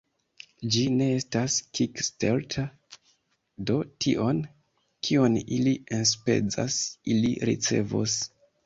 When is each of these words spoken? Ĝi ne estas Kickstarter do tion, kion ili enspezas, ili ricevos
Ĝi 0.75 0.79
ne 0.93 1.09
estas 1.17 1.57
Kickstarter 1.79 2.65
do 3.71 3.77
tion, 4.07 4.41
kion 5.11 5.41
ili 5.59 5.79
enspezas, 6.01 6.83
ili 7.17 7.37
ricevos 7.53 8.23